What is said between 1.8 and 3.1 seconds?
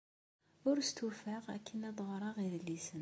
ad ɣreɣ idlisen.